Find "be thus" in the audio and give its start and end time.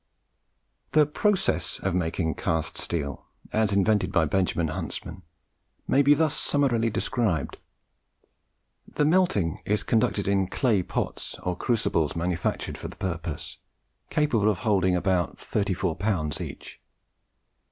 6.01-6.33